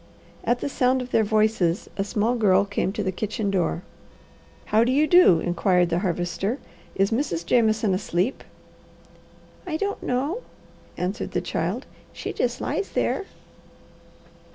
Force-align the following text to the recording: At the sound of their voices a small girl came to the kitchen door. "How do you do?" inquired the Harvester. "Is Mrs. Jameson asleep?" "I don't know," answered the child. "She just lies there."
At 0.43 0.61
the 0.61 0.67
sound 0.67 1.03
of 1.03 1.11
their 1.11 1.23
voices 1.23 1.87
a 1.95 2.03
small 2.03 2.33
girl 2.33 2.65
came 2.65 2.91
to 2.93 3.03
the 3.03 3.11
kitchen 3.11 3.51
door. 3.51 3.83
"How 4.65 4.83
do 4.83 4.91
you 4.91 5.05
do?" 5.05 5.39
inquired 5.39 5.89
the 5.89 5.99
Harvester. 5.99 6.57
"Is 6.95 7.11
Mrs. 7.11 7.45
Jameson 7.45 7.93
asleep?" 7.93 8.43
"I 9.67 9.77
don't 9.77 10.01
know," 10.01 10.41
answered 10.97 11.33
the 11.33 11.39
child. 11.41 11.85
"She 12.13 12.33
just 12.33 12.59
lies 12.59 12.93
there." 12.93 13.25